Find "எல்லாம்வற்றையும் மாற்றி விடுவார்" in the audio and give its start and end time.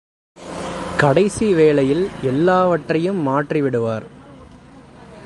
2.21-4.05